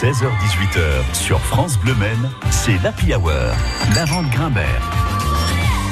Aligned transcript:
16h-18h 0.00 1.14
sur 1.14 1.38
France 1.40 1.78
Bleu 1.78 1.94
Men, 1.96 2.30
c'est 2.50 2.82
l'Happy 2.82 3.14
Hour. 3.14 3.30
La 3.94 4.06
vente 4.06 4.30
Grimbert. 4.30 4.80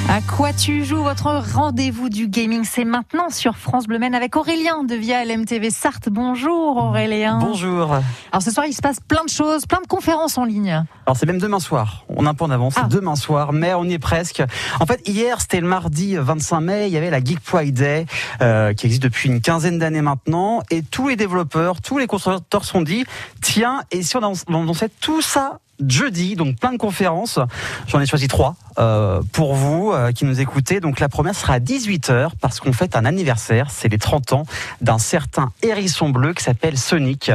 À 0.08 0.22
quoi 0.22 0.54
tu 0.54 0.82
joues 0.82 1.02
Votre 1.02 1.26
rendez-vous 1.54 2.08
du 2.08 2.26
gaming, 2.26 2.64
c'est 2.64 2.86
maintenant 2.86 3.28
sur 3.28 3.58
France 3.58 3.86
Bleu 3.86 3.98
Men 3.98 4.14
avec 4.14 4.34
Aurélien 4.36 4.82
de 4.84 4.94
Via 4.94 5.22
LMTV 5.26 5.68
Sarthe. 5.68 6.08
Bonjour 6.08 6.78
Aurélien. 6.78 7.38
Bonjour. 7.38 7.98
Alors 8.32 8.40
ce 8.40 8.50
soir, 8.50 8.64
il 8.64 8.72
se 8.72 8.80
passe 8.80 9.00
plein 9.06 9.24
de 9.24 9.28
choses, 9.28 9.66
plein 9.66 9.82
de 9.82 9.86
conférences 9.86 10.38
en 10.38 10.46
ligne. 10.46 10.86
Alors 11.04 11.18
c'est 11.18 11.26
même 11.26 11.38
demain 11.38 11.60
soir. 11.60 12.06
On 12.18 12.26
a 12.26 12.30
un 12.30 12.34
peu 12.34 12.44
en 12.44 12.50
avance, 12.50 12.74
Ah. 12.76 12.88
demain 12.90 13.14
soir, 13.16 13.52
mais 13.52 13.72
on 13.74 13.84
y 13.84 13.94
est 13.94 13.98
presque. 14.00 14.42
En 14.80 14.86
fait, 14.86 15.00
hier, 15.08 15.40
c'était 15.40 15.60
le 15.60 15.68
mardi 15.68 16.16
25 16.16 16.60
mai, 16.60 16.86
il 16.88 16.92
y 16.92 16.96
avait 16.96 17.10
la 17.10 17.22
Geek 17.22 17.38
Friday 17.42 18.06
euh, 18.42 18.74
qui 18.74 18.86
existe 18.86 19.02
depuis 19.04 19.28
une 19.28 19.40
quinzaine 19.40 19.78
d'années 19.78 20.02
maintenant, 20.02 20.62
et 20.70 20.82
tous 20.82 21.06
les 21.08 21.16
développeurs, 21.16 21.80
tous 21.80 21.96
les 21.98 22.08
constructeurs 22.08 22.64
sont 22.64 22.82
dit, 22.82 23.04
tiens, 23.40 23.82
et 23.92 24.02
si 24.02 24.16
on 24.16 24.34
annonçait 24.48 24.90
tout 25.00 25.22
ça 25.22 25.60
jeudi, 25.86 26.34
donc 26.34 26.56
plein 26.56 26.72
de 26.72 26.76
conférences. 26.76 27.38
J'en 27.86 28.00
ai 28.00 28.06
choisi 28.06 28.26
trois 28.26 28.56
euh, 28.80 29.20
pour 29.30 29.54
vous 29.54 29.92
euh, 29.92 30.10
qui 30.10 30.24
nous 30.24 30.40
écoutez. 30.40 30.80
Donc 30.80 30.98
la 30.98 31.08
première 31.08 31.36
sera 31.36 31.52
à 31.54 31.58
18h 31.60 32.30
parce 32.40 32.58
qu'on 32.58 32.72
fête 32.72 32.96
un 32.96 33.04
anniversaire, 33.04 33.70
c'est 33.70 33.86
les 33.88 33.98
30 33.98 34.32
ans 34.32 34.42
d'un 34.80 34.98
certain 34.98 35.52
hérisson 35.62 36.10
bleu 36.10 36.34
qui 36.34 36.42
s'appelle 36.42 36.76
Sonic. 36.76 37.30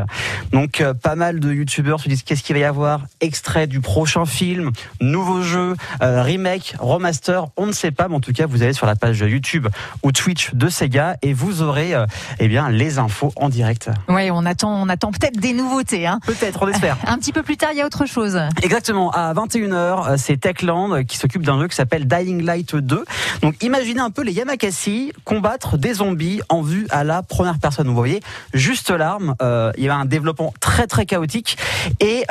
Donc 0.51 0.81
euh, 0.81 0.93
pas 0.93 1.15
mal 1.15 1.39
de 1.39 1.53
youtubeurs 1.53 2.01
se 2.01 2.09
disent 2.09 2.23
qu'est-ce 2.23 2.43
qu'il 2.43 2.55
va 2.55 2.59
y 2.59 2.63
avoir? 2.65 3.03
Extrait 3.21 3.65
du 3.65 3.79
prochain 3.79 4.25
film, 4.25 4.71
nouveau 5.01 5.41
jeu, 5.41 5.75
euh, 6.01 6.21
remake, 6.21 6.75
remaster, 6.79 7.47
on 7.57 7.65
ne 7.65 7.71
sait 7.71 7.91
pas, 7.91 8.07
mais 8.07 8.15
en 8.15 8.19
tout 8.19 8.33
cas 8.33 8.45
vous 8.45 8.63
allez 8.63 8.73
sur 8.73 8.85
la 8.85 8.95
page 8.95 9.19
YouTube 9.19 9.67
ou 10.03 10.11
Twitch 10.11 10.53
de 10.53 10.69
Sega 10.69 11.17
et 11.21 11.33
vous 11.33 11.61
aurez 11.61 11.93
euh, 11.93 12.05
eh 12.39 12.47
bien 12.47 12.69
les 12.69 12.99
infos 12.99 13.31
en 13.35 13.49
direct. 13.49 13.89
Oui, 14.09 14.29
on 14.31 14.45
attend, 14.45 14.81
on 14.81 14.89
attend 14.89 15.11
peut-être 15.11 15.37
des 15.37 15.53
nouveautés. 15.53 16.07
Hein. 16.07 16.19
Peut-être, 16.25 16.63
on 16.63 16.67
espère. 16.67 16.97
Un 17.07 17.17
petit 17.17 17.31
peu 17.31 17.43
plus 17.43 17.57
tard, 17.57 17.69
il 17.71 17.77
y 17.77 17.81
a 17.81 17.85
autre 17.85 18.05
chose. 18.05 18.39
Exactement, 18.61 19.11
à 19.11 19.33
21h, 19.33 19.73
euh, 19.73 20.15
c'est 20.17 20.37
Techland 20.37 21.03
qui 21.05 21.17
s'occupe 21.17 21.43
d'un 21.43 21.59
jeu 21.59 21.67
qui 21.67 21.75
s'appelle 21.75 22.07
Dying 22.07 22.43
Light 22.43 22.75
2. 22.75 23.05
Donc 23.41 23.63
imaginez 23.63 24.01
un 24.01 24.11
peu 24.11 24.23
les 24.23 24.33
Yamakasi 24.33 25.13
combattre 25.23 25.77
des 25.77 25.95
zombies 25.95 26.41
en 26.49 26.61
vue 26.61 26.87
à 26.89 27.03
la 27.03 27.23
première 27.23 27.59
personne. 27.59 27.87
Vous 27.87 27.95
voyez, 27.95 28.21
juste 28.53 28.89
l'arme, 28.89 29.35
euh, 29.41 29.71
il 29.77 29.83
y 29.83 29.89
a 29.89 29.95
un 29.95 30.05
développement 30.05 30.53
très 30.59 30.87
très 30.87 31.05
chaotique 31.05 31.57
et 31.99 32.23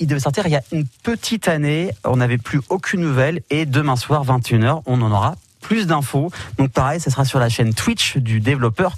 il 0.00 0.06
devait 0.06 0.20
sortir 0.20 0.46
il 0.46 0.52
y 0.52 0.56
a 0.56 0.62
une 0.72 0.86
petite 1.02 1.48
année, 1.48 1.87
on 2.04 2.16
n'avait 2.16 2.38
plus 2.38 2.60
aucune 2.68 3.00
nouvelle 3.00 3.42
et 3.50 3.66
demain 3.66 3.96
soir 3.96 4.24
21h, 4.24 4.82
on 4.86 5.02
en 5.02 5.10
aura 5.10 5.34
plus 5.60 5.86
d'infos. 5.86 6.30
Donc 6.56 6.72
pareil, 6.72 7.00
ce 7.00 7.10
sera 7.10 7.24
sur 7.24 7.38
la 7.38 7.48
chaîne 7.48 7.74
Twitch 7.74 8.16
du 8.16 8.40
développeur 8.40 8.94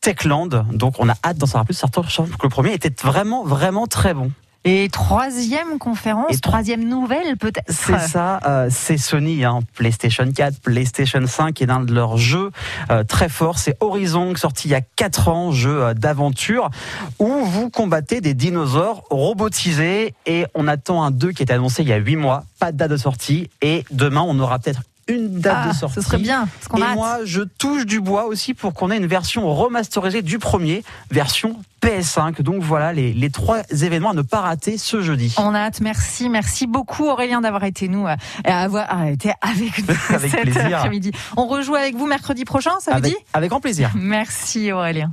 Techland. 0.00 0.66
Donc 0.72 0.94
on 0.98 1.08
a 1.08 1.14
hâte 1.24 1.38
d'en 1.38 1.46
savoir 1.46 1.64
plus, 1.64 1.74
surtout 1.74 2.02
que 2.02 2.42
le 2.42 2.48
premier 2.48 2.72
était 2.72 2.92
vraiment 3.02 3.44
vraiment 3.44 3.86
très 3.86 4.14
bon. 4.14 4.30
Et 4.64 4.88
troisième 4.90 5.78
conférence, 5.78 6.26
Et 6.30 6.38
troisième 6.38 6.84
nouvelle 6.84 7.36
peut-être. 7.36 7.66
C'est 7.68 7.98
ça, 7.98 8.38
euh, 8.46 8.68
c'est 8.70 8.96
Sony, 8.96 9.44
hein, 9.44 9.58
PlayStation 9.74 10.30
4, 10.30 10.60
PlayStation 10.60 11.26
5 11.26 11.60
et 11.60 11.66
l'un 11.66 11.80
de 11.80 11.92
leurs 11.92 12.16
jeux 12.16 12.50
euh, 12.90 13.02
très 13.02 13.28
forts, 13.28 13.58
c'est 13.58 13.76
Horizon, 13.80 14.34
sorti 14.36 14.68
il 14.68 14.70
y 14.70 14.74
a 14.74 14.80
4 14.80 15.28
ans, 15.28 15.50
jeu 15.50 15.82
euh, 15.82 15.94
d'aventure, 15.94 16.70
où 17.18 17.26
vous 17.44 17.70
combattez 17.70 18.20
des 18.20 18.34
dinosaures 18.34 19.02
robotisés. 19.10 20.14
Et 20.26 20.46
on 20.54 20.68
attend 20.68 21.02
un 21.02 21.10
2 21.10 21.32
qui 21.32 21.42
été 21.42 21.52
annoncé 21.52 21.82
il 21.82 21.88
y 21.88 21.92
a 21.92 21.96
8 21.96 22.14
mois, 22.14 22.44
pas 22.60 22.70
de 22.70 22.76
date 22.76 22.92
de 22.92 22.96
sortie. 22.96 23.50
Et 23.62 23.84
demain 23.90 24.22
on 24.24 24.38
aura 24.38 24.60
peut-être 24.60 24.82
une 25.08 25.40
date 25.40 25.58
Ah, 25.64 25.68
de 25.68 25.74
sortie. 25.74 25.94
ce 25.96 26.00
serait 26.00 26.18
bien, 26.18 26.46
qu'on 26.70 26.78
Et 26.78 26.82
a 26.82 26.94
moi, 26.94 27.18
je 27.24 27.42
touche 27.42 27.86
du 27.86 28.00
bois 28.00 28.24
aussi 28.26 28.54
pour 28.54 28.72
qu'on 28.74 28.90
ait 28.90 28.96
une 28.96 29.06
version 29.06 29.52
remasterisée 29.54 30.22
du 30.22 30.38
premier, 30.38 30.84
version 31.10 31.56
PS5. 31.82 32.40
Donc 32.42 32.62
voilà 32.62 32.92
les, 32.92 33.12
les 33.12 33.30
trois 33.30 33.62
événements 33.70 34.10
à 34.10 34.14
ne 34.14 34.22
pas 34.22 34.40
rater 34.40 34.78
ce 34.78 35.02
jeudi. 35.02 35.34
On 35.38 35.54
a 35.54 35.58
hâte, 35.60 35.80
merci, 35.80 36.28
merci 36.28 36.66
beaucoup 36.66 37.06
Aurélien 37.08 37.40
d'avoir 37.40 37.64
été 37.64 37.88
nous, 37.88 38.06
euh, 38.06 38.14
avoir 38.44 39.06
été 39.06 39.32
avec 39.40 39.86
nous 39.88 39.94
Avec 40.14 40.30
cet 40.30 40.42
plaisir. 40.42 40.76
après-midi. 40.78 41.10
On 41.36 41.46
rejoue 41.46 41.74
avec 41.74 41.96
vous 41.96 42.06
mercredi 42.06 42.44
prochain, 42.44 42.72
ça 42.80 42.94
vous 42.94 43.00
dit? 43.00 43.16
avec 43.32 43.50
grand 43.50 43.60
plaisir. 43.60 43.90
Merci 43.96 44.70
Aurélien. 44.72 45.12